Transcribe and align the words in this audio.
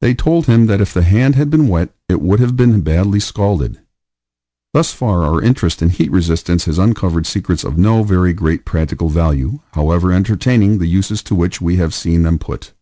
They 0.00 0.12
told 0.12 0.46
him 0.46 0.66
that 0.66 0.80
if 0.80 0.92
the 0.92 1.04
hand 1.04 1.36
had 1.36 1.50
been 1.50 1.68
wet 1.68 1.94
it 2.08 2.20
would 2.20 2.40
have 2.40 2.56
been 2.56 2.80
badly 2.80 3.20
scalded. 3.20 3.78
Thus 4.74 4.92
far 4.92 5.22
our 5.22 5.40
interest 5.40 5.80
in 5.80 5.90
heat 5.90 6.10
resistance 6.10 6.64
has 6.64 6.78
uncovered 6.80 7.26
secrets 7.28 7.62
of 7.62 7.78
no 7.78 8.02
very 8.02 8.32
great 8.32 8.64
practical 8.64 9.08
value, 9.08 9.60
however 9.74 10.10
entertaining 10.10 10.78
the 10.78 10.88
uses 10.88 11.22
to 11.22 11.36
which 11.36 11.60
we 11.60 11.76
have 11.76 11.94
seen 11.94 12.24
them 12.24 12.40
put. 12.40 12.72